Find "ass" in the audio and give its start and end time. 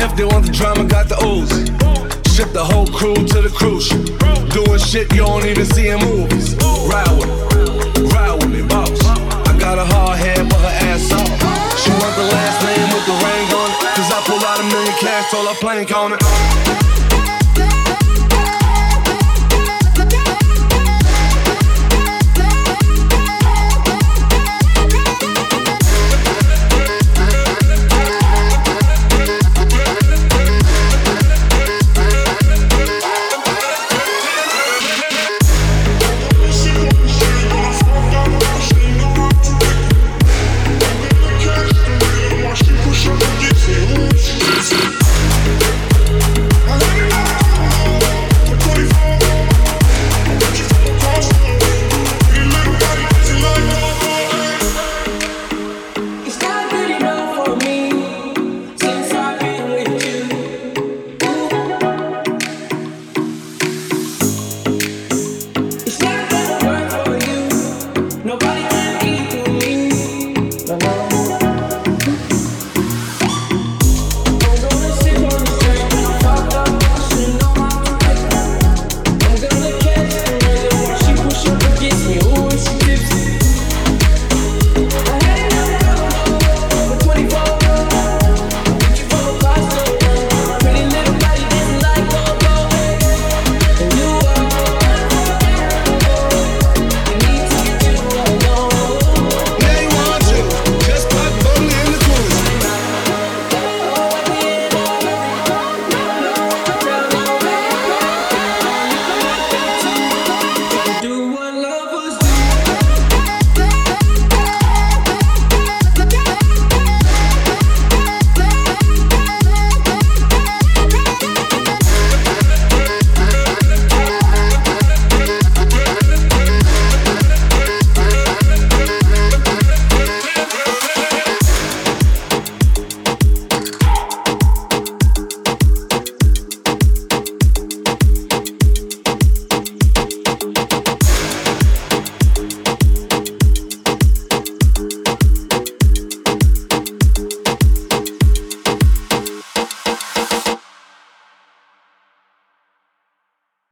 10.90-11.12